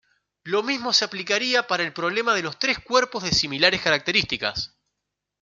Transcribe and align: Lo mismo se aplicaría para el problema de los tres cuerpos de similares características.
Lo 0.45 0.63
mismo 0.63 0.93
se 0.93 1.05
aplicaría 1.05 1.67
para 1.67 1.83
el 1.83 1.93
problema 1.93 2.33
de 2.33 2.41
los 2.41 2.57
tres 2.57 2.79
cuerpos 2.79 3.21
de 3.21 3.29
similares 3.31 3.83
características. 3.83 4.73